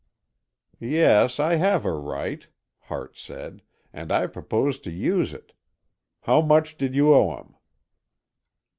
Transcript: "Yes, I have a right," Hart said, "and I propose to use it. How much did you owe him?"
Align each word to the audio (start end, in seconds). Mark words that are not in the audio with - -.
"Yes, 0.79 1.39
I 1.39 1.57
have 1.57 1.85
a 1.85 1.91
right," 1.93 2.47
Hart 2.79 3.15
said, 3.19 3.61
"and 3.93 4.11
I 4.11 4.25
propose 4.25 4.79
to 4.79 4.89
use 4.91 5.31
it. 5.31 5.53
How 6.21 6.41
much 6.41 6.75
did 6.75 6.95
you 6.95 7.13
owe 7.13 7.37
him?" 7.37 7.53